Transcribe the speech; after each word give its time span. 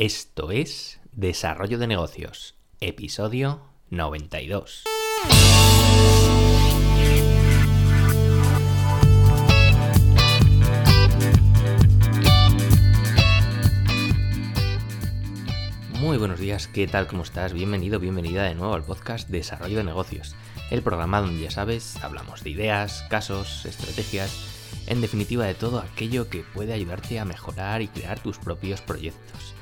Esto 0.00 0.50
es 0.50 0.98
Desarrollo 1.12 1.76
de 1.76 1.86
Negocios, 1.86 2.54
episodio 2.80 3.60
92. 3.90 4.84
Muy 16.00 16.16
buenos 16.16 16.40
días, 16.40 16.66
¿qué 16.66 16.86
tal? 16.86 17.06
¿Cómo 17.06 17.22
estás? 17.22 17.52
Bienvenido, 17.52 18.00
bienvenida 18.00 18.44
de 18.44 18.54
nuevo 18.54 18.72
al 18.72 18.82
podcast 18.82 19.28
Desarrollo 19.28 19.76
de 19.76 19.84
Negocios, 19.84 20.34
el 20.70 20.80
programa 20.80 21.20
donde 21.20 21.42
ya 21.42 21.50
sabes, 21.50 22.02
hablamos 22.02 22.42
de 22.42 22.48
ideas, 22.48 23.04
casos, 23.10 23.66
estrategias 23.66 24.48
en 24.86 25.02
definitiva 25.02 25.44
de 25.44 25.52
todo 25.52 25.78
aquello 25.78 26.30
que 26.30 26.42
puede 26.42 26.72
ayudarte 26.72 27.20
a 27.20 27.26
mejorar 27.26 27.82
y 27.82 27.88
crear 27.88 28.18
tus 28.18 28.38
propios 28.38 28.80
proyectos. 28.80 29.54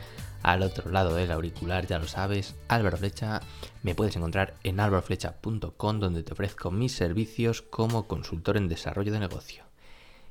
Al 0.42 0.62
otro 0.62 0.90
lado 0.90 1.14
del 1.14 1.32
auricular, 1.32 1.86
ya 1.86 1.98
lo 1.98 2.06
sabes, 2.06 2.54
Álvaro 2.68 2.96
Flecha, 2.96 3.40
me 3.82 3.94
puedes 3.94 4.16
encontrar 4.16 4.54
en 4.62 4.80
álvaroflecha.com 4.80 5.98
donde 5.98 6.22
te 6.22 6.32
ofrezco 6.32 6.70
mis 6.70 6.92
servicios 6.92 7.62
como 7.62 8.06
consultor 8.06 8.56
en 8.56 8.68
desarrollo 8.68 9.12
de 9.12 9.20
negocio. 9.20 9.64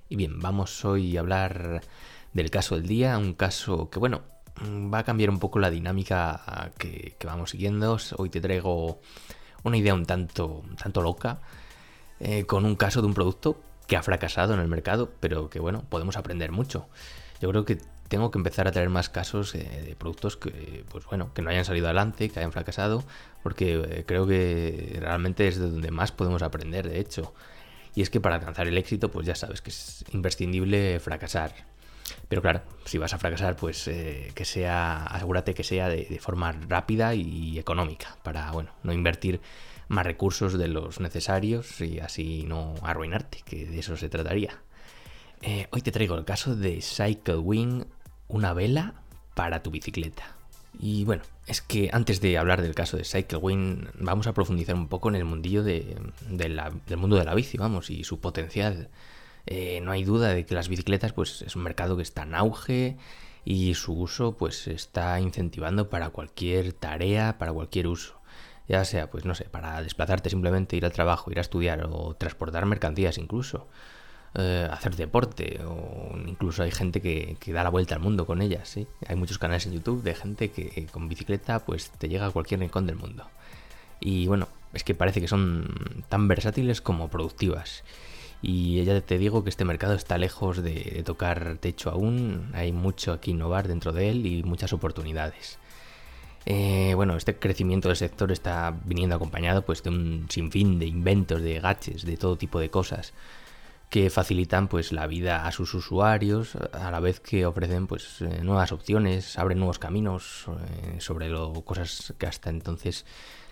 Y 0.09 0.15
bien, 0.15 0.39
vamos 0.39 0.85
hoy 0.85 1.17
a 1.17 1.20
hablar 1.20 1.81
del 2.34 2.49
caso 2.49 2.75
del 2.75 2.88
día, 2.88 3.17
un 3.17 3.34
caso 3.34 3.89
que 3.89 3.99
bueno, 3.99 4.21
va 4.62 4.99
a 4.99 5.03
cambiar 5.03 5.29
un 5.29 5.39
poco 5.39 5.59
la 5.59 5.70
dinámica 5.70 6.71
que, 6.77 7.15
vamos 7.23 7.51
siguiendo. 7.51 7.98
Hoy 8.17 8.29
te 8.29 8.41
traigo 8.41 8.99
una 9.63 9.77
idea 9.77 9.93
un 9.93 10.05
tanto, 10.05 10.63
tanto 10.81 11.01
loca, 11.01 11.41
eh, 12.20 12.45
con 12.45 12.65
un 12.65 12.76
caso 12.76 13.01
de 13.01 13.07
un 13.07 13.13
producto 13.13 13.62
que 13.87 13.95
ha 13.98 14.03
fracasado 14.03 14.53
en 14.53 14.59
el 14.59 14.67
mercado, 14.67 15.12
pero 15.20 15.49
que 15.49 15.59
bueno, 15.59 15.84
podemos 15.89 16.17
aprender 16.17 16.51
mucho. 16.51 16.87
Yo 17.41 17.49
creo 17.49 17.65
que 17.65 17.77
tengo 18.07 18.31
que 18.31 18.38
empezar 18.38 18.67
a 18.67 18.71
traer 18.71 18.89
más 18.89 19.09
casos 19.09 19.53
eh, 19.55 19.84
de 19.85 19.95
productos 19.95 20.38
que, 20.38 20.84
pues 20.89 21.05
bueno, 21.05 21.34
que 21.34 21.41
no 21.41 21.49
hayan 21.49 21.65
salido 21.65 21.88
adelante, 21.88 22.29
que 22.29 22.39
hayan 22.39 22.52
fracasado, 22.52 23.04
porque 23.43 23.76
eh, 23.76 24.04
creo 24.05 24.26
que 24.27 24.98
realmente 24.99 25.48
es 25.48 25.59
de 25.59 25.70
donde 25.70 25.91
más 25.91 26.12
podemos 26.12 26.41
aprender, 26.41 26.87
de 26.90 26.99
hecho. 26.99 27.34
Y 27.95 28.01
es 28.01 28.09
que 28.09 28.21
para 28.21 28.35
alcanzar 28.35 28.67
el 28.67 28.77
éxito, 28.77 29.09
pues 29.09 29.26
ya 29.26 29.35
sabes 29.35 29.62
que 29.62 29.71
es 29.71 30.05
imprescindible 30.12 30.99
fracasar. 30.99 31.54
Pero 32.29 32.41
claro, 32.41 32.62
si 32.85 32.98
vas 32.98 33.13
a 33.13 33.17
fracasar, 33.17 33.55
pues 33.55 33.87
eh, 33.87 34.32
que 34.34 34.45
sea, 34.45 35.04
asegúrate 35.05 35.54
que 35.54 35.63
sea 35.63 35.89
de, 35.89 36.20
forma 36.21 36.54
rápida 36.54 37.15
y 37.15 37.60
económica, 37.60 38.17
para, 38.23 38.51
bueno, 38.51 38.71
no 38.84 38.93
invertir 38.93 39.41
más 39.89 40.05
recursos 40.05 40.57
de 40.57 40.67
los 40.67 40.99
necesarios 40.99 41.82
y 41.82 41.99
así 41.99 42.43
no 42.43 42.76
arruinarte, 42.84 43.39
que 43.45 43.65
de 43.65 43.79
eso 43.79 43.98
se 43.98 44.10
trataría. 44.10 44.62
Hoy 45.71 45.82
te 45.82 45.91
traigo 45.91 46.15
el 46.15 46.26
caso 46.26 46.55
de 46.55 46.82
Cycle 46.82 47.37
Wing, 47.37 47.85
una 48.27 48.53
vela 48.53 48.93
para 49.33 49.63
tu 49.63 49.71
bicicleta. 49.71 50.35
Y 50.79 51.05
bueno, 51.05 51.23
es 51.47 51.61
que 51.61 51.89
antes 51.91 52.21
de 52.21 52.37
hablar 52.37 52.61
del 52.61 52.75
caso 52.75 52.97
de 52.97 53.03
Cycle 53.03 53.39
Wing, 53.39 53.85
vamos 53.99 54.27
a 54.27 54.33
profundizar 54.33 54.75
un 54.75 54.87
poco 54.87 55.09
en 55.09 55.15
el 55.15 55.25
mundillo 55.25 55.63
de, 55.63 55.97
del 56.29 56.98
mundo 56.98 57.15
de 57.15 57.25
la 57.25 57.33
bici, 57.33 57.57
vamos, 57.57 57.89
y 57.89 58.03
su 58.03 58.20
potencial. 58.20 58.89
Eh, 59.45 59.79
no 59.81 59.91
hay 59.91 60.03
duda 60.03 60.33
de 60.33 60.45
que 60.45 60.55
las 60.55 60.67
bicicletas, 60.67 61.13
pues, 61.13 61.41
es 61.41 61.55
un 61.55 61.63
mercado 61.63 61.95
que 61.95 62.03
está 62.03 62.23
en 62.23 62.35
auge 62.35 62.98
y 63.45 63.73
su 63.75 63.93
uso, 63.93 64.38
pues, 64.38 64.63
se 64.63 64.73
está 64.73 65.19
incentivando 65.19 65.89
para 65.89 66.09
cualquier 66.09 66.73
tarea, 66.73 67.38
para 67.38 67.53
cualquier 67.53 67.88
uso 67.88 68.17
ya 68.67 68.83
sea, 68.85 69.09
pues 69.09 69.25
no 69.25 69.33
sé, 69.33 69.45
para 69.45 69.81
desplazarte 69.81 70.29
simplemente, 70.29 70.75
ir 70.75 70.85
al 70.85 70.91
trabajo, 70.91 71.31
ir 71.31 71.38
a 71.38 71.41
estudiar 71.41 71.88
o 71.89 72.16
transportar 72.16 72.66
mercancías 72.66 73.17
incluso, 73.17 73.67
eh, 74.38 74.68
hacer 74.72 74.96
deporte 74.96 75.59
o 75.66 76.16
incluso 76.28 76.63
hay 76.63 76.72
gente 76.72 77.02
que, 77.02 77.38
da 77.47 77.63
la 77.63 77.69
vuelta 77.69 77.96
al 77.96 78.02
mundo 78.02 78.25
con 78.25 78.41
ellas. 78.41 78.78
Hay 79.07 79.16
muchos 79.16 79.40
canales 79.40 79.66
en 79.66 79.74
YouTube 79.74 80.03
de 80.03 80.13
gente 80.13 80.50
que 80.52 80.88
con 80.91 81.09
bicicleta 81.09 81.66
pues 81.66 81.90
te 81.91 82.07
llega 82.07 82.28
a 82.28 82.31
cualquier 82.31 82.59
rincón 82.59 82.85
del 82.85 82.97
mundo. 82.97 83.25
Y 84.00 84.28
bueno, 84.28 84.47
es 84.74 84.84
que 84.84 84.94
parece 84.94 85.22
que 85.22 85.28
son 85.28 86.06
tan 86.09 86.28
versátiles 86.28 86.81
como 86.81 87.09
productivas. 87.09 87.84
Y 88.41 88.84
ya 88.84 89.01
te 89.01 89.17
digo 89.17 89.44
que 89.44 89.50
este 89.50 89.66
mercado 89.66 89.95
está 89.95 90.17
lejos 90.17 90.61
de 90.63 91.01
tocar 91.06 91.57
techo 91.59 91.90
aún, 91.90 92.51
hay 92.53 92.72
mucho 92.72 93.19
que 93.19 93.31
innovar 93.31 93.67
dentro 93.67 93.91
de 93.91 94.09
él 94.09 94.28
y 94.28 94.44
muchas 94.44 94.73
oportunidades. 94.73 95.57
Eh, 96.45 96.94
bueno, 96.95 97.17
este 97.17 97.35
crecimiento 97.38 97.90
del 97.90 97.97
sector 97.97 98.31
está 98.31 98.73
viniendo 98.85 99.16
acompañado 99.16 99.63
pues, 99.63 99.84
de 99.84 99.90
un 99.90 100.28
sinfín 100.29 100.79
de 100.79 100.85
inventos, 100.85 101.41
de 101.41 101.59
gaches, 101.59 102.06
de 102.06 102.16
todo 102.17 102.38
tipo 102.38 102.59
de 102.59 102.69
cosas 102.69 103.13
que 103.89 104.09
facilitan 104.09 104.67
pues 104.67 104.91
la 104.91 105.07
vida 105.07 105.47
a 105.47 105.51
sus 105.51 105.73
usuarios 105.73 106.55
a 106.73 106.91
la 106.91 106.99
vez 106.99 107.19
que 107.19 107.45
ofrecen 107.45 107.87
pues 107.87 108.21
eh, 108.21 108.41
nuevas 108.43 108.71
opciones, 108.71 109.37
abren 109.39 109.59
nuevos 109.59 109.79
caminos 109.79 110.45
eh, 110.47 110.99
sobre 110.99 111.29
lo, 111.29 111.53
cosas 111.63 112.13
que 112.17 112.27
hasta 112.27 112.49
entonces, 112.49 113.05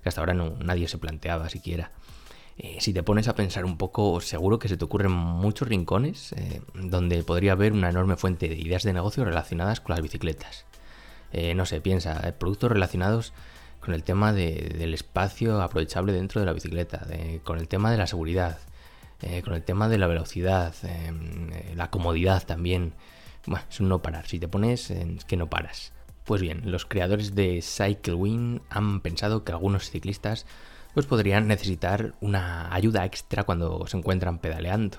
que 0.03 0.09
hasta 0.09 0.22
ahora 0.22 0.34
no, 0.34 0.51
nadie 0.59 0.88
se 0.88 0.97
planteaba 0.97 1.50
siquiera. 1.50 1.91
si 2.79 2.94
te 2.94 3.03
pones 3.03 3.28
a 3.28 3.35
pensar 3.35 3.66
un 3.66 3.78
poco, 3.78 4.22
seguro 4.22 4.59
que 4.59 4.68
se 4.68 4.78
te 4.78 4.85
ocurren 4.85 5.12
muchos 5.12 5.68
rincones 5.68 6.34
donde 6.73 7.23
podría 7.23 7.53
haber 7.53 7.73
una 7.73 7.90
enorme 7.90 8.16
fuente 8.16 8.47
de 8.47 8.56
ideas 8.56 8.84
de 8.84 8.94
negocio 8.94 9.25
relacionadas 9.25 9.81
con 9.81 9.94
las 9.94 10.02
bicicletas. 10.02 10.66
Eh, 11.38 11.53
no 11.53 11.66
sé, 11.66 11.81
piensa, 11.81 12.25
eh, 12.25 12.31
productos 12.31 12.72
relacionados 12.72 13.34
con 13.81 13.94
el 13.94 14.03
tema 14.03 14.31
del 14.31 14.94
espacio 14.94 15.62
aprovechable 15.62 16.13
dentro 16.13 16.40
de 16.40 16.46
la 16.47 16.53
bicicleta, 16.53 17.06
con 17.44 17.59
el 17.59 17.67
tema 17.67 17.91
de 17.91 17.97
la 17.97 18.07
seguridad, 18.07 18.57
eh, 19.25 19.41
con 19.41 19.56
el 19.56 19.63
tema 19.63 19.90
de 19.90 19.97
la 19.97 20.08
velocidad, 20.08 20.74
la 21.75 21.90
comodidad 21.90 22.46
también. 22.46 22.94
Bueno, 23.47 23.66
es 23.69 23.80
un 23.80 23.90
no 23.90 24.02
parar. 24.02 24.28
Si 24.28 24.40
te 24.40 24.47
pones, 24.47 24.91
es 24.91 25.25
que 25.25 25.36
no 25.36 25.50
paras. 25.50 25.94
Pues 26.25 26.41
bien, 26.41 26.72
los 26.72 26.86
creadores 26.86 27.34
de 27.35 27.62
CycleWin 27.62 28.62
han 28.69 29.02
pensado 29.02 29.44
que 29.44 29.52
algunos 29.52 29.90
ciclistas 29.90 30.46
pues 30.94 31.08
podrían 31.08 31.47
necesitar 31.47 32.14
una 32.22 32.74
ayuda 32.74 33.03
extra 33.03 33.44
cuando 33.44 33.85
se 33.88 33.97
encuentran 33.97 34.40
pedaleando. 34.40 34.97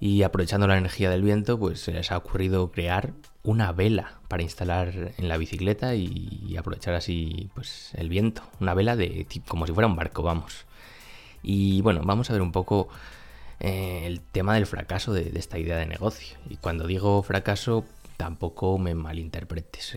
Y 0.00 0.22
aprovechando 0.24 0.66
la 0.66 0.78
energía 0.78 1.10
del 1.10 1.22
viento, 1.22 1.58
pues 1.58 1.80
se 1.80 1.92
les 1.92 2.10
ha 2.10 2.16
ocurrido 2.16 2.72
crear 2.72 3.12
una 3.42 3.70
vela 3.72 4.20
para 4.28 4.42
instalar 4.42 5.12
en 5.16 5.28
la 5.28 5.36
bicicleta 5.36 5.94
y 5.94 6.56
aprovechar 6.58 6.94
así 6.94 7.50
pues 7.54 7.92
el 7.94 8.08
viento. 8.08 8.42
Una 8.60 8.74
vela 8.74 8.96
de 8.96 9.26
como 9.46 9.66
si 9.66 9.72
fuera 9.72 9.86
un 9.86 9.96
barco, 9.96 10.22
vamos. 10.22 10.66
Y 11.42 11.80
bueno, 11.82 12.02
vamos 12.04 12.30
a 12.30 12.32
ver 12.32 12.42
un 12.42 12.52
poco 12.52 12.88
eh, 13.64 14.06
el 14.06 14.20
tema 14.20 14.54
del 14.54 14.66
fracaso 14.66 15.12
de, 15.12 15.30
esta 15.36 15.56
idea 15.56 15.76
de 15.76 15.86
negocio. 15.86 16.36
Y 16.50 16.56
cuando 16.56 16.84
digo 16.84 17.22
fracaso, 17.22 17.84
tampoco 18.16 18.76
me 18.76 18.92
malinterpretes. 18.96 19.94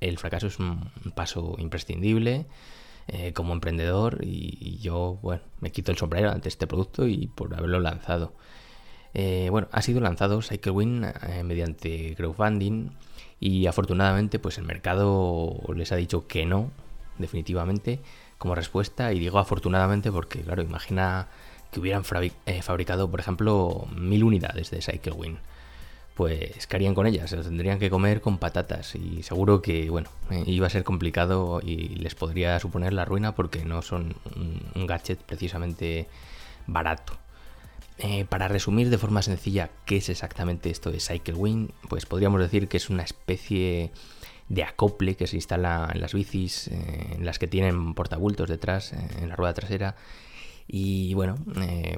El, 0.00 0.18
fracaso 0.18 0.48
es 0.48 0.58
un 0.58 0.90
paso 1.14 1.54
imprescindible 1.58 2.46
eh, 3.06 3.32
como 3.32 3.52
emprendedor 3.52 4.18
y 4.22 4.78
yo, 4.78 5.20
bueno, 5.22 5.42
me 5.60 5.70
quito 5.70 5.92
el 5.92 5.96
sombrero 5.96 6.32
ante 6.32 6.48
este 6.48 6.66
producto 6.66 7.06
y 7.06 7.28
por 7.28 7.54
haberlo 7.54 7.78
lanzado. 7.78 8.32
Eh, 9.14 9.46
bueno, 9.48 9.68
ha 9.70 9.80
sido 9.80 10.00
lanzado 10.00 10.42
CycleWin 10.42 11.06
mediante 11.44 12.16
crowdfunding 12.16 12.90
y 13.38 13.66
afortunadamente 13.66 14.40
pues 14.40 14.58
el 14.58 14.64
mercado 14.64 15.60
les 15.76 15.92
ha 15.92 15.96
dicho 15.96 16.26
que 16.26 16.46
no, 16.46 16.72
definitivamente, 17.18 18.00
como 18.38 18.56
respuesta. 18.56 19.12
Y 19.12 19.20
digo 19.20 19.38
afortunadamente 19.38 20.10
porque, 20.10 20.40
claro, 20.40 20.62
imagina 20.62 21.28
que 21.74 21.80
hubieran 21.80 22.04
eh, 22.46 22.62
fabricado, 22.62 23.10
por 23.10 23.20
ejemplo, 23.20 23.86
mil 23.94 24.24
unidades 24.24 24.70
de 24.70 24.80
CycleWin. 24.80 25.38
Pues, 26.14 26.66
¿qué 26.68 26.76
harían 26.76 26.94
con 26.94 27.06
ellas? 27.06 27.28
Se 27.28 27.36
las 27.36 27.46
tendrían 27.46 27.80
que 27.80 27.90
comer 27.90 28.20
con 28.20 28.38
patatas 28.38 28.94
y 28.94 29.22
seguro 29.24 29.60
que, 29.60 29.90
bueno, 29.90 30.08
iba 30.46 30.68
a 30.68 30.70
ser 30.70 30.84
complicado 30.84 31.60
y 31.60 31.96
les 31.96 32.14
podría 32.14 32.58
suponer 32.60 32.92
la 32.92 33.04
ruina 33.04 33.34
porque 33.34 33.64
no 33.64 33.82
son 33.82 34.14
un 34.76 34.86
gadget 34.86 35.18
precisamente 35.18 36.06
barato. 36.68 37.18
Eh, 37.98 38.24
para 38.24 38.48
resumir 38.48 38.90
de 38.90 38.98
forma 38.98 39.22
sencilla 39.22 39.70
qué 39.86 39.98
es 39.98 40.08
exactamente 40.08 40.68
esto 40.68 40.90
de 40.90 40.98
CycleWin, 40.98 41.72
pues 41.88 42.06
podríamos 42.06 42.40
decir 42.40 42.66
que 42.66 42.76
es 42.76 42.90
una 42.90 43.04
especie 43.04 43.92
de 44.48 44.64
acople 44.64 45.14
que 45.14 45.28
se 45.28 45.36
instala 45.36 45.88
en 45.94 46.00
las 46.00 46.12
bicis, 46.12 46.68
eh, 46.68 47.14
en 47.14 47.24
las 47.24 47.38
que 47.38 47.46
tienen 47.46 47.94
portabultos 47.94 48.48
detrás, 48.48 48.92
eh, 48.92 48.98
en 49.20 49.28
la 49.28 49.36
rueda 49.36 49.54
trasera. 49.54 49.94
Y 50.66 51.14
bueno, 51.14 51.36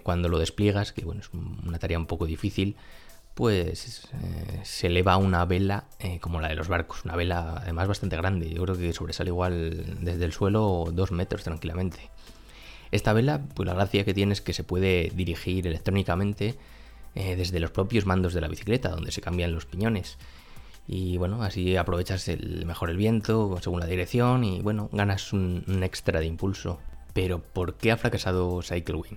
cuando 0.02 0.28
lo 0.28 0.38
despliegas, 0.38 0.92
que 0.92 1.04
bueno, 1.04 1.20
es 1.20 1.30
una 1.32 1.78
tarea 1.78 1.98
un 1.98 2.06
poco 2.06 2.26
difícil, 2.26 2.76
pues 3.34 4.08
se 4.64 4.86
eleva 4.86 5.16
una 5.18 5.44
vela 5.44 5.84
como 6.20 6.40
la 6.40 6.48
de 6.48 6.56
los 6.56 6.68
barcos, 6.68 7.04
una 7.04 7.16
vela 7.16 7.58
además 7.58 7.86
bastante 7.86 8.16
grande, 8.16 8.50
yo 8.50 8.62
creo 8.62 8.76
que 8.76 8.92
sobresale 8.92 9.30
igual 9.30 9.98
desde 10.00 10.24
el 10.24 10.32
suelo 10.32 10.86
dos 10.92 11.12
metros 11.12 11.44
tranquilamente. 11.44 12.10
Esta 12.90 13.12
vela, 13.12 13.42
pues 13.54 13.66
la 13.66 13.74
gracia 13.74 14.04
que 14.04 14.14
tiene 14.14 14.32
es 14.32 14.40
que 14.40 14.52
se 14.52 14.64
puede 14.64 15.10
dirigir 15.14 15.66
electrónicamente 15.66 16.56
eh, 17.14 17.34
desde 17.34 17.60
los 17.60 17.70
propios 17.70 18.06
mandos 18.06 18.34
de 18.34 18.40
la 18.40 18.48
bicicleta, 18.48 18.90
donde 18.90 19.10
se 19.10 19.20
cambian 19.20 19.52
los 19.52 19.66
piñones. 19.66 20.18
Y 20.86 21.16
bueno, 21.16 21.42
así 21.42 21.76
aprovechas 21.76 22.28
el, 22.28 22.64
mejor 22.66 22.90
el 22.90 22.96
viento 22.96 23.58
según 23.60 23.80
la 23.80 23.86
dirección 23.86 24.44
y 24.44 24.60
bueno, 24.60 24.88
ganas 24.92 25.32
un, 25.32 25.64
extra 25.82 26.20
de 26.20 26.26
impulso. 26.26 26.78
Pero 27.16 27.40
¿por 27.40 27.76
qué 27.76 27.92
ha 27.92 27.96
fracasado 27.96 28.60
CycleWing? 28.60 29.16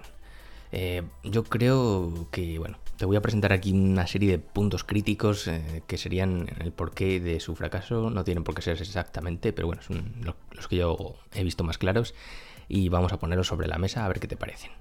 Eh, 0.71 1.03
yo 1.25 1.43
creo 1.43 2.29
que, 2.31 2.57
bueno, 2.57 2.77
te 2.95 3.03
voy 3.03 3.17
a 3.17 3.21
presentar 3.21 3.51
aquí 3.51 3.73
una 3.73 4.07
serie 4.07 4.31
de 4.31 4.39
puntos 4.39 4.85
críticos 4.85 5.49
eh, 5.49 5.83
que 5.85 5.97
serían 5.97 6.47
el 6.61 6.71
porqué 6.71 7.19
de 7.19 7.41
su 7.41 7.57
fracaso. 7.57 8.09
No 8.09 8.23
tienen 8.23 8.45
por 8.45 8.55
qué 8.55 8.61
ser 8.61 8.81
exactamente, 8.81 9.51
pero 9.51 9.67
bueno, 9.67 9.81
son 9.81 10.13
los 10.53 10.69
que 10.69 10.77
yo 10.77 11.17
he 11.33 11.43
visto 11.43 11.65
más 11.65 11.77
claros 11.77 12.15
y 12.69 12.87
vamos 12.87 13.11
a 13.11 13.19
ponerlos 13.19 13.47
sobre 13.47 13.67
la 13.67 13.77
mesa 13.77 14.05
a 14.05 14.07
ver 14.07 14.21
qué 14.21 14.29
te 14.29 14.37
parecen. 14.37 14.71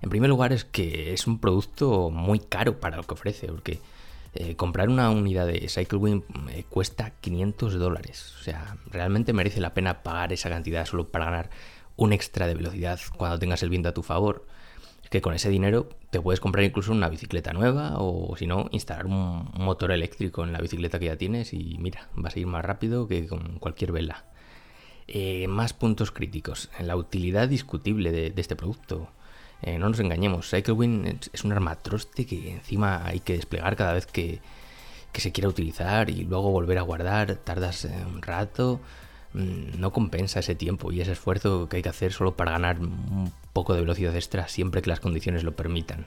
En 0.00 0.08
primer 0.08 0.30
lugar 0.30 0.52
es 0.52 0.64
que 0.64 1.12
es 1.12 1.26
un 1.26 1.40
producto 1.40 2.10
muy 2.10 2.38
caro 2.38 2.78
para 2.78 2.96
lo 2.96 3.02
que 3.02 3.14
ofrece, 3.14 3.48
porque 3.48 3.80
eh, 4.34 4.54
comprar 4.54 4.88
una 4.88 5.10
unidad 5.10 5.48
de 5.48 5.68
CycleWin 5.68 6.24
eh, 6.50 6.64
cuesta 6.70 7.10
500 7.20 7.74
dólares. 7.74 8.34
O 8.40 8.44
sea, 8.44 8.76
realmente 8.86 9.32
merece 9.32 9.60
la 9.60 9.74
pena 9.74 10.04
pagar 10.04 10.32
esa 10.32 10.48
cantidad 10.48 10.86
solo 10.86 11.08
para 11.08 11.24
ganar 11.24 11.50
un 12.02 12.12
extra 12.12 12.48
de 12.48 12.54
velocidad 12.54 12.98
cuando 13.16 13.38
tengas 13.38 13.62
el 13.62 13.70
viento 13.70 13.88
a 13.88 13.94
tu 13.94 14.02
favor 14.02 14.44
que 15.08 15.20
con 15.20 15.34
ese 15.34 15.50
dinero 15.50 15.88
te 16.10 16.20
puedes 16.20 16.40
comprar 16.40 16.64
incluso 16.64 16.90
una 16.90 17.08
bicicleta 17.08 17.52
nueva 17.52 17.98
o 17.98 18.34
si 18.36 18.46
no, 18.46 18.68
instalar 18.72 19.06
un 19.06 19.50
motor 19.54 19.92
eléctrico 19.92 20.42
en 20.42 20.52
la 20.52 20.58
bicicleta 20.58 20.98
que 20.98 21.04
ya 21.04 21.16
tienes 21.16 21.52
y 21.52 21.76
mira, 21.78 22.08
vas 22.14 22.34
a 22.34 22.40
ir 22.40 22.46
más 22.46 22.64
rápido 22.64 23.06
que 23.06 23.26
con 23.28 23.58
cualquier 23.58 23.92
vela. 23.92 24.24
Eh, 25.08 25.46
más 25.48 25.74
puntos 25.74 26.10
críticos. 26.10 26.70
La 26.80 26.96
utilidad 26.96 27.46
discutible 27.48 28.10
de, 28.10 28.32
este 28.36 28.56
producto. 28.56 29.10
Eh, 29.60 29.78
no 29.78 29.90
nos 29.90 30.00
engañemos, 30.00 30.48
CycleWin 30.48 31.20
es 31.32 31.44
un 31.44 31.52
armatroste 31.52 32.24
que 32.24 32.50
encima 32.50 33.06
hay 33.06 33.20
que 33.20 33.34
desplegar 33.34 33.76
cada 33.76 33.92
vez 33.92 34.06
que, 34.06 34.40
que 35.12 35.20
se 35.20 35.30
quiera 35.30 35.48
utilizar 35.48 36.08
y 36.08 36.24
luego 36.24 36.50
volver 36.50 36.78
a 36.78 36.82
guardar. 36.82 37.36
Tardas 37.36 37.84
eh, 37.84 37.94
un 38.06 38.22
rato 38.22 38.80
no 39.34 39.92
compensa 39.92 40.40
ese 40.40 40.54
tiempo 40.54 40.92
y 40.92 41.00
ese 41.00 41.12
esfuerzo 41.12 41.68
que 41.68 41.76
hay 41.76 41.82
que 41.82 41.88
hacer 41.88 42.12
solo 42.12 42.36
para 42.36 42.52
ganar 42.52 42.78
un 42.80 43.32
poco 43.52 43.74
de 43.74 43.80
velocidad 43.80 44.14
extra 44.14 44.48
siempre 44.48 44.82
que 44.82 44.90
las 44.90 45.00
condiciones 45.00 45.44
lo 45.44 45.52
permitan. 45.52 46.06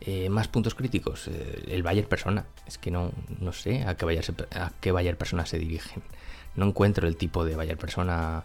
Eh, 0.00 0.28
más 0.28 0.48
puntos 0.48 0.74
críticos. 0.74 1.28
Eh, 1.28 1.64
el 1.68 1.82
Bayer 1.82 2.06
Persona. 2.06 2.44
Es 2.66 2.78
que 2.78 2.90
no, 2.90 3.12
no 3.40 3.52
sé 3.52 3.84
a 3.84 3.96
qué, 3.96 4.04
Bayer, 4.04 4.24
a 4.54 4.72
qué 4.80 4.92
Bayer 4.92 5.16
Persona 5.16 5.46
se 5.46 5.58
dirigen. 5.58 6.02
No 6.54 6.66
encuentro 6.66 7.08
el 7.08 7.16
tipo 7.16 7.44
de 7.44 7.56
Bayer 7.56 7.76
Persona 7.76 8.44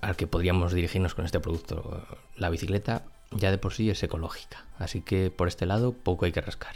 al 0.00 0.14
que 0.14 0.28
podríamos 0.28 0.72
dirigirnos 0.72 1.14
con 1.14 1.24
este 1.24 1.40
producto. 1.40 2.06
La 2.36 2.48
bicicleta 2.48 3.02
ya 3.32 3.50
de 3.50 3.58
por 3.58 3.74
sí 3.74 3.90
es 3.90 4.02
ecológica. 4.02 4.64
Así 4.78 5.00
que 5.00 5.30
por 5.30 5.48
este 5.48 5.66
lado 5.66 5.92
poco 5.92 6.24
hay 6.24 6.32
que 6.32 6.40
rascar. 6.40 6.74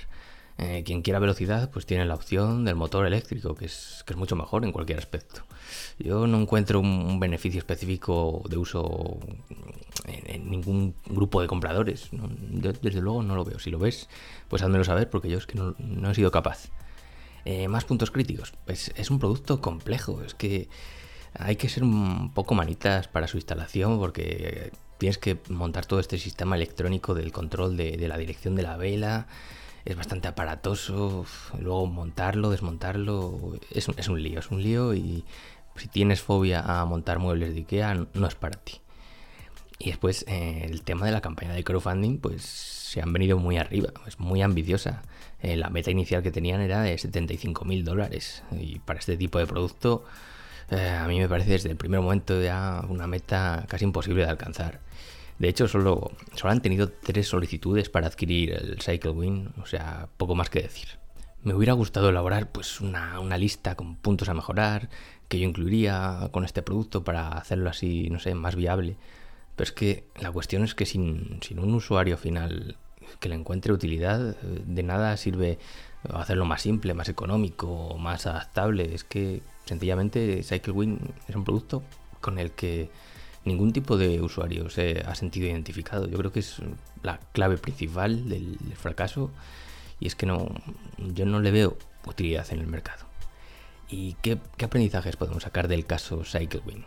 Eh, 0.62 0.84
quien 0.84 1.02
quiera 1.02 1.18
velocidad, 1.18 1.70
pues 1.70 1.86
tiene 1.86 2.04
la 2.04 2.14
opción 2.14 2.64
del 2.64 2.76
motor 2.76 3.04
eléctrico, 3.04 3.56
que 3.56 3.64
es, 3.64 4.04
que 4.06 4.12
es 4.12 4.16
mucho 4.16 4.36
mejor 4.36 4.64
en 4.64 4.70
cualquier 4.70 4.98
aspecto. 4.98 5.42
Yo 5.98 6.28
no 6.28 6.40
encuentro 6.40 6.78
un, 6.78 7.18
beneficio 7.18 7.58
específico 7.58 8.44
de 8.48 8.58
uso 8.58 9.18
en, 10.06 10.48
ningún 10.48 10.94
grupo 11.06 11.40
de 11.42 11.48
compradores. 11.48 12.10
desde 12.12 13.00
luego 13.00 13.24
no 13.24 13.34
lo 13.34 13.44
veo. 13.44 13.58
Si 13.58 13.70
lo 13.70 13.80
ves, 13.80 14.08
pues 14.46 14.62
házmelo 14.62 14.84
saber, 14.84 15.10
porque 15.10 15.28
yo 15.28 15.38
es 15.38 15.46
que 15.46 15.58
no, 15.58 16.10
he 16.10 16.14
sido 16.14 16.30
capaz. 16.30 16.68
Eh, 17.44 17.66
más 17.66 17.84
puntos 17.84 18.12
críticos. 18.12 18.52
Pues 18.64 18.92
es 18.94 19.10
un 19.10 19.18
producto 19.18 19.60
complejo. 19.60 20.22
Es 20.22 20.34
que 20.34 20.68
hay 21.34 21.56
que 21.56 21.68
ser 21.68 21.82
un 21.82 22.32
poco 22.34 22.54
manitas 22.54 23.08
para 23.08 23.26
su 23.26 23.36
instalación, 23.36 23.98
porque 23.98 24.70
tienes 24.98 25.18
que 25.18 25.38
montar 25.48 25.86
todo 25.86 25.98
este 25.98 26.18
sistema 26.18 26.54
electrónico 26.54 27.14
del 27.14 27.32
control 27.32 27.76
de 27.76 28.06
la 28.06 28.16
dirección 28.16 28.54
de 28.54 28.62
la 28.62 28.76
vela 28.76 29.26
es 29.84 29.96
bastante 29.96 30.28
aparatoso, 30.28 31.26
luego 31.58 31.86
montarlo, 31.86 32.50
desmontarlo, 32.50 33.58
es 33.70 33.88
es 33.96 34.08
un 34.08 34.22
lío, 34.22 34.40
es 34.40 34.50
un 34.50 34.62
lío 34.62 34.94
y 34.94 35.24
si 35.76 35.88
tienes 35.88 36.20
fobia 36.20 36.60
a 36.60 36.84
montar 36.84 37.18
muebles 37.18 37.54
de 37.54 37.60
Ikea 37.60 38.06
no 38.14 38.26
es 38.26 38.34
para 38.34 38.58
ti. 38.58 38.80
Y 39.78 39.86
después 39.86 40.24
eh, 40.28 40.66
el 40.70 40.82
tema 40.82 41.06
de 41.06 41.12
la 41.12 41.20
campaña 41.20 41.54
de 41.54 41.64
crowdfunding, 41.64 42.18
pues 42.18 42.42
se 42.42 43.02
han 43.02 43.12
venido 43.12 43.38
muy 43.38 43.56
arriba, 43.58 43.90
es 44.06 44.20
muy 44.20 44.42
ambiciosa. 44.42 45.02
Eh, 45.40 45.56
la 45.56 45.70
meta 45.70 45.90
inicial 45.90 46.22
que 46.22 46.30
tenían 46.30 46.60
era 46.60 46.82
de 46.82 46.96
75 46.96 47.64
mil 47.64 47.84
dólares 47.84 48.44
y 48.52 48.78
para 48.78 49.00
este 49.00 49.16
tipo 49.16 49.40
de 49.40 49.46
producto 49.46 50.04
eh, 50.70 50.88
a 50.88 51.08
mí 51.08 51.18
me 51.18 51.28
parece 51.28 51.50
desde 51.50 51.70
el 51.70 51.76
primer 51.76 52.00
momento 52.00 52.40
ya 52.40 52.84
una 52.88 53.08
meta 53.08 53.64
casi 53.68 53.84
imposible 53.84 54.24
de 54.24 54.30
alcanzar. 54.30 54.80
De 55.38 55.48
hecho, 55.48 55.68
solo, 55.68 56.12
solo 56.34 56.52
han 56.52 56.62
tenido 56.62 56.90
tres 56.90 57.28
solicitudes 57.28 57.88
para 57.88 58.06
adquirir 58.06 58.52
el 58.52 58.80
CycleWin, 58.80 59.50
o 59.60 59.66
sea, 59.66 60.08
poco 60.16 60.34
más 60.34 60.50
que 60.50 60.62
decir. 60.62 60.88
Me 61.42 61.54
hubiera 61.54 61.72
gustado 61.72 62.10
elaborar 62.10 62.52
pues 62.52 62.80
una, 62.80 63.20
lista 63.36 63.74
con 63.74 63.96
puntos 63.96 64.28
a 64.28 64.34
mejorar 64.34 64.88
que 65.28 65.40
yo 65.40 65.48
incluiría 65.48 66.28
con 66.30 66.44
este 66.44 66.62
producto 66.62 67.02
para 67.02 67.28
hacerlo 67.28 67.70
así, 67.70 68.08
no 68.10 68.20
sé, 68.20 68.34
más 68.34 68.54
viable. 68.54 68.96
Pero 69.56 69.64
es 69.64 69.72
que 69.72 70.04
la 70.20 70.30
cuestión 70.30 70.62
es 70.62 70.74
que 70.74 70.86
sin, 70.86 71.40
sin 71.42 71.58
un 71.58 71.74
usuario 71.74 72.16
final 72.16 72.76
que 73.18 73.28
le 73.28 73.34
encuentre 73.34 73.72
utilidad, 73.72 74.36
de 74.40 74.82
nada 74.82 75.16
sirve 75.16 75.58
hacerlo 76.10 76.44
más 76.44 76.62
simple, 76.62 76.94
más 76.94 77.08
económico, 77.08 77.96
más 77.98 78.26
adaptable. 78.26 78.94
Es 78.94 79.04
que 79.04 79.42
sencillamente 79.64 80.42
CycleWin 80.42 81.00
es 81.28 81.36
un 81.36 81.44
producto 81.44 81.82
con 82.20 82.38
el 82.38 82.52
que 82.52 82.90
ningún 83.44 83.72
tipo 83.72 83.96
de 83.96 84.20
usuario 84.20 84.70
se 84.70 85.02
ha 85.06 85.14
sentido 85.14 85.46
identificado. 85.46 86.06
Yo 86.06 86.18
creo 86.18 86.32
que 86.32 86.40
es 86.40 86.56
la 87.02 87.18
clave 87.32 87.58
principal 87.58 88.28
del, 88.28 88.58
fracaso 88.76 89.30
y 90.00 90.06
es 90.06 90.14
que 90.14 90.26
no, 90.26 90.48
yo 90.98 91.26
no 91.26 91.40
le 91.40 91.50
veo 91.50 91.76
utilidad 92.06 92.46
en 92.50 92.60
el 92.60 92.66
mercado. 92.66 93.04
¿Y 93.88 94.14
qué, 94.22 94.38
aprendizajes 94.62 95.16
podemos 95.16 95.42
sacar 95.42 95.68
del 95.68 95.86
caso 95.86 96.24
CycleWin? 96.24 96.84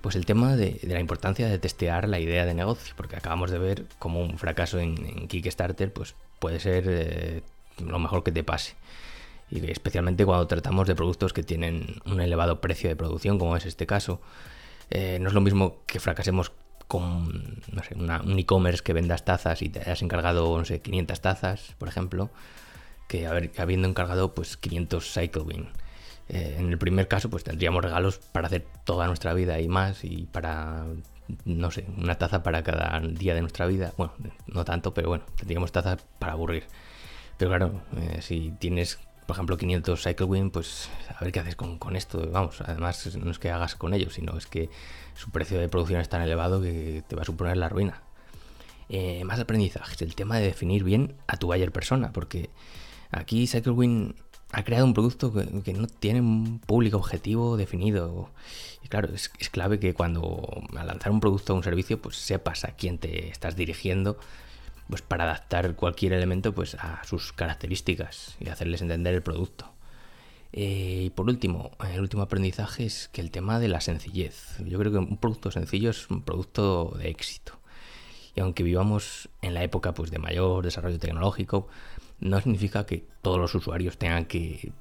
Pues 0.00 0.16
el 0.16 0.26
tema 0.26 0.54
de, 0.54 0.78
la 0.82 1.00
importancia 1.00 1.48
de 1.48 1.58
testear 1.58 2.08
la 2.08 2.20
idea 2.20 2.44
de 2.44 2.54
negocio, 2.54 2.94
porque 2.96 3.16
acabamos 3.16 3.50
de 3.50 3.58
ver 3.58 3.86
cómo 3.98 4.20
un 4.20 4.38
fracaso 4.38 4.78
en, 4.78 5.28
Kickstarter 5.28 5.92
pues, 5.92 6.14
puede 6.38 6.60
ser 6.60 6.84
eh, 6.86 7.42
lo 7.84 7.98
mejor 7.98 8.22
que 8.22 8.30
te 8.30 8.44
pase. 8.44 8.74
Y 9.50 9.70
especialmente 9.70 10.24
cuando 10.24 10.46
tratamos 10.46 10.86
de 10.86 10.94
productos 10.94 11.32
que 11.32 11.42
tienen 11.42 12.00
un 12.04 12.20
elevado 12.20 12.60
precio 12.60 12.88
de 12.88 12.96
producción, 12.96 13.38
como 13.38 13.56
es 13.56 13.66
este 13.66 13.86
caso. 13.86 14.20
Eh, 14.94 15.18
no 15.20 15.28
es 15.28 15.34
lo 15.34 15.40
mismo 15.40 15.82
que 15.86 15.98
fracasemos 15.98 16.52
con 16.86 17.60
no 17.72 17.82
sé, 17.82 17.96
un 17.96 18.38
e-commerce 18.38 18.82
que 18.84 18.92
vendas 18.92 19.24
tazas 19.24 19.60
y 19.60 19.68
te 19.68 19.80
hayas 19.80 20.02
encargado, 20.02 20.56
no 20.56 20.64
sé, 20.64 20.80
500 20.80 21.20
tazas, 21.20 21.74
por 21.78 21.88
ejemplo, 21.88 22.30
que 23.08 23.26
haber, 23.26 23.50
habiendo 23.58 23.88
encargado 23.88 24.34
pues 24.34 24.56
500 24.56 25.12
Cyclewin. 25.12 25.68
Eh, 26.28 26.56
en 26.58 26.70
el 26.70 26.78
primer 26.78 27.08
caso, 27.08 27.28
pues 27.28 27.42
tendríamos 27.42 27.82
regalos 27.82 28.18
para 28.18 28.46
hacer 28.46 28.66
toda 28.84 29.08
nuestra 29.08 29.34
vida 29.34 29.60
y 29.60 29.66
más, 29.66 30.04
y 30.04 30.26
para, 30.30 30.86
no 31.44 31.70
sé, 31.72 31.86
una 31.98 32.14
taza 32.14 32.44
para 32.44 32.62
cada 32.62 33.00
día 33.00 33.34
de 33.34 33.40
nuestra 33.40 33.66
vida. 33.66 33.92
Bueno, 33.96 34.12
no 34.46 34.64
tanto, 34.64 34.94
pero 34.94 35.08
bueno, 35.08 35.24
tendríamos 35.36 35.72
tazas 35.72 36.06
para 36.20 36.34
aburrir. 36.34 36.64
Pero 37.36 37.50
claro, 37.50 37.82
eh, 37.96 38.22
si 38.22 38.52
tienes 38.60 39.00
por 39.26 39.36
ejemplo, 39.36 39.56
500 39.56 40.02
CycleWin, 40.02 40.50
pues 40.50 40.90
a 41.08 41.22
ver 41.22 41.32
qué 41.32 41.40
haces 41.40 41.56
con, 41.56 41.96
esto. 41.96 42.28
Vamos, 42.30 42.60
además 42.60 43.16
no 43.16 43.30
es 43.30 43.38
que 43.38 43.50
hagas 43.50 43.74
con 43.74 43.94
ellos, 43.94 44.14
sino 44.14 44.36
es 44.36 44.46
que 44.46 44.68
su 45.14 45.30
precio 45.30 45.58
de 45.58 45.68
producción 45.68 46.00
es 46.00 46.08
tan 46.08 46.22
elevado 46.22 46.60
que 46.60 47.02
te 47.06 47.16
va 47.16 47.22
a 47.22 47.24
suponer 47.24 47.56
la 47.56 47.68
ruina. 47.68 48.02
Eh, 48.88 49.24
más 49.24 49.40
aprendizajes, 49.40 50.02
el 50.02 50.14
tema 50.14 50.36
de 50.36 50.44
definir 50.44 50.84
bien 50.84 51.14
a 51.26 51.36
tu 51.38 51.46
buyer 51.46 51.72
persona, 51.72 52.12
porque 52.12 52.50
aquí 53.10 53.46
CycleWin 53.46 54.14
ha 54.52 54.62
creado 54.62 54.84
un 54.84 54.94
producto 54.94 55.32
que, 55.32 55.72
no 55.72 55.86
tiene 55.86 56.20
un 56.20 56.58
público 56.60 56.98
objetivo 56.98 57.56
definido. 57.56 58.30
Y 58.82 58.88
claro, 58.88 59.08
es 59.14 59.50
clave 59.50 59.80
que 59.80 59.94
cuando 59.94 60.62
al 60.76 60.86
lanzar 60.86 61.12
un 61.12 61.20
producto 61.20 61.54
o 61.54 61.56
un 61.56 61.64
servicio, 61.64 62.00
pues 62.00 62.16
sepas 62.16 62.64
a 62.64 62.72
quién 62.72 62.98
te 62.98 63.28
estás 63.28 63.56
dirigiendo 63.56 64.18
pues 64.88 65.02
para 65.02 65.24
adaptar 65.24 65.74
cualquier 65.76 66.12
elemento 66.12 66.54
pues 66.54 66.74
a 66.74 67.02
sus 67.04 67.32
características 67.32 68.36
y 68.40 68.48
hacerles 68.48 68.82
entender 68.82 69.14
el 69.14 69.22
producto. 69.22 69.72
Eh, 70.52 71.04
y 71.06 71.10
por 71.10 71.26
último, 71.26 71.72
el 71.92 72.00
último 72.00 72.22
aprendizaje 72.22 72.86
es 72.86 73.08
que 73.08 73.20
el 73.20 73.30
tema 73.30 73.58
de 73.58 73.68
la 73.68 73.80
sencillez. 73.80 74.56
Yo 74.64 74.78
creo 74.78 74.92
que 74.92 74.98
un 74.98 75.16
producto 75.16 75.50
sencillo 75.50 75.90
es 75.90 76.08
un 76.10 76.22
producto 76.22 76.94
de 76.96 77.08
éxito. 77.08 77.58
Y 78.36 78.40
aunque 78.40 78.62
vivamos 78.62 79.28
en 79.42 79.54
la 79.54 79.62
época 79.64 79.94
pues, 79.94 80.10
de 80.10 80.18
mayor 80.18 80.64
desarrollo 80.64 80.98
tecnológico, 80.98 81.68
no 82.20 82.40
significa 82.40 82.86
que 82.86 83.04
todos 83.22 83.38
los 83.38 83.54
usuarios 83.54 83.98
tengan 83.98 84.26
que 84.26 84.72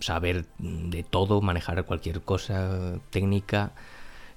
saber 0.00 0.46
de 0.58 1.02
todo, 1.02 1.40
manejar 1.40 1.84
cualquier 1.84 2.22
cosa 2.22 2.98
técnica 3.10 3.72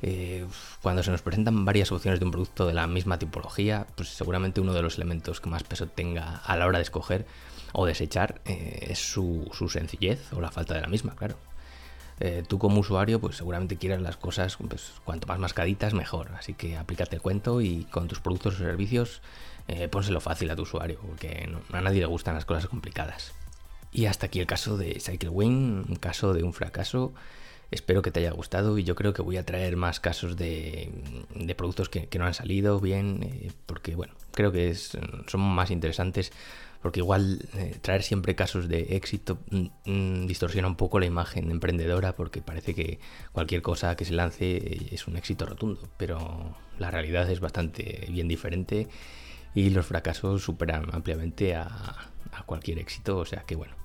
eh, 0.02 0.46
cuando 0.82 1.04
se 1.04 1.12
nos 1.12 1.22
presentan 1.22 1.64
varias 1.64 1.92
opciones 1.92 2.20
de 2.20 2.26
un 2.26 2.32
producto 2.32 2.66
de 2.66 2.74
la 2.74 2.88
misma 2.88 3.20
tipología, 3.20 3.86
pues 3.96 4.10
seguramente 4.10 4.60
uno 4.60 4.74
de 4.74 4.82
los 4.82 4.98
elementos 4.98 5.42
que 5.42 5.50
más 5.50 5.64
peso 5.64 5.88
tenga 5.88 6.38
a 6.38 6.58
la 6.58 6.66
hora 6.66 6.80
de 6.80 6.84
escoger 6.84 7.26
o 7.74 7.86
desechar 7.86 8.42
eh, 8.46 8.88
es 8.90 9.00
su, 9.00 9.48
sencillez 9.70 10.34
o 10.34 10.42
la 10.42 10.52
falta 10.52 10.74
de 10.74 10.82
la 10.82 10.88
misma, 10.88 11.16
claro. 11.16 11.36
Eh, 12.20 12.44
tú 12.48 12.60
como 12.60 12.80
usuario, 12.80 13.20
pues 13.20 13.38
seguramente 13.38 13.78
quieras 13.78 14.02
las 14.02 14.18
cosas 14.18 14.58
pues, 14.58 14.94
cuanto 15.04 15.28
más 15.28 15.40
mascaditas 15.40 15.94
mejor. 15.94 16.32
Así 16.38 16.54
que 16.54 16.78
aplícate 16.78 17.16
el 17.16 17.22
cuento 17.22 17.62
y 17.62 17.86
con 17.86 18.08
tus 18.08 18.20
productos 18.20 18.56
o 18.56 18.58
servicios 18.58 19.22
pónselo 19.90 20.20
fácil 20.20 20.52
a 20.52 20.56
tu 20.58 20.64
usuario, 20.64 21.00
porque 21.00 21.50
a 21.72 21.80
nadie 21.80 22.02
le 22.02 22.06
gustan 22.06 22.36
las 22.36 22.44
cosas 22.44 22.68
complicadas. 22.68 23.32
Y 23.94 24.06
hasta 24.08 24.26
aquí 24.26 24.42
el 24.42 24.46
caso 24.46 24.76
de 24.76 25.00
CycleWin, 25.00 25.86
un 25.88 25.96
caso 25.96 26.34
de 26.34 26.44
un 26.44 26.52
fracaso 26.52 27.14
Espero 27.72 28.02
que 28.02 28.12
te 28.12 28.20
haya 28.20 28.32
gustado 28.32 28.78
y 28.78 28.84
yo 28.84 28.96
creo 28.96 29.14
que 29.14 29.22
voy 29.22 29.38
a 29.38 29.46
traer 29.46 29.78
más 29.78 30.00
casos 30.00 30.36
de, 30.36 30.92
productos 31.58 31.90
que, 31.90 32.08
no 32.20 32.26
han 32.26 32.34
salido 32.34 32.80
bien, 32.80 33.24
eh, 33.24 33.52
porque 33.66 33.96
bueno, 33.96 34.14
creo 34.32 34.52
que 34.52 34.76
son 34.76 35.42
más 35.42 35.72
interesantes 35.72 36.32
porque 36.82 37.00
igual 37.00 37.40
eh, 37.54 37.78
traer 37.82 38.04
siempre 38.04 38.36
casos 38.36 38.68
de 38.68 38.96
éxito 38.96 39.38
mm, 39.52 39.68
mm, 39.86 40.28
distorsiona 40.28 40.68
un 40.68 40.76
poco 40.76 41.00
la 41.00 41.06
imagen 41.06 41.52
emprendedora 41.52 42.16
porque 42.16 42.42
parece 42.42 42.74
que 42.74 43.00
cualquier 43.32 43.62
cosa 43.62 43.96
que 43.96 44.06
se 44.06 44.14
lance 44.14 44.88
es 44.92 45.08
un 45.08 45.16
éxito 45.16 45.46
rotundo, 45.46 45.88
pero 45.98 46.56
la 46.80 46.92
realidad 46.92 47.30
es 47.30 47.40
bastante 47.40 48.08
bien 48.10 48.28
diferente 48.28 48.88
y 49.54 49.70
los 49.70 49.86
fracasos 49.86 50.44
superan 50.44 50.88
ampliamente 50.94 51.56
a, 51.56 52.08
cualquier 52.46 52.80
éxito, 52.80 53.18
o 53.18 53.26
sea 53.26 53.44
que 53.44 53.56
bueno, 53.56 53.76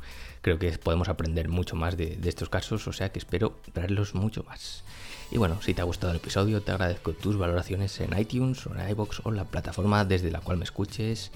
creo 0.43 0.59
que 0.59 0.71
podemos 0.79 1.09
aprender 1.09 1.49
mucho 1.49 1.77
más 1.77 1.97
de, 1.97 2.19
estos 2.25 2.49
casos, 2.49 2.87
o 2.89 2.93
sea 2.93 3.11
que 3.11 3.19
espero 3.19 3.57
traerlos 3.73 4.15
mucho 4.15 4.45
más. 4.45 4.85
Y 5.31 5.39
bueno, 5.39 5.61
si 5.61 5.75
te 5.75 5.81
ha 5.81 5.85
gustado 5.85 6.13
el 6.13 6.19
episodio, 6.19 6.63
te 6.63 6.73
agradezco 6.73 7.13
tus 7.13 7.37
valoraciones 7.37 8.01
en 8.01 8.17
iTunes 8.19 8.67
o 8.67 8.75
en 8.75 8.89
iBox 8.91 9.21
o 9.25 9.33
la 9.33 9.45
plataforma 9.45 10.05
desde 10.05 10.31
la 10.31 10.41
cual 10.41 10.59
me 10.59 10.65
escuches. 10.65 11.33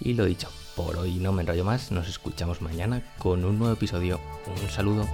Y 0.00 0.14
lo 0.14 0.24
dicho, 0.24 0.48
por 0.76 0.96
hoy 0.96 1.14
no 1.14 1.32
me 1.32 1.42
enrollo 1.42 1.64
más, 1.64 1.90
nos 1.90 2.08
escuchamos 2.08 2.62
mañana 2.62 3.02
con 3.18 3.44
un 3.44 3.58
nuevo 3.58 3.74
episodio. 3.74 4.20
Un 4.46 4.70
saludo. 4.70 5.06